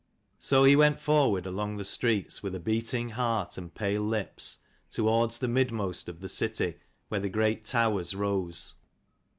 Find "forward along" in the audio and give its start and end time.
0.99-1.77